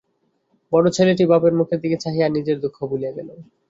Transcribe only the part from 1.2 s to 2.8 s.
বাপের মুখের দিকে চাহিয়া নিজের দুঃখ